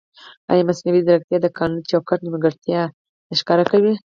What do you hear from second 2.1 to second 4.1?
نیمګړتیا نه ښکاره کوي؟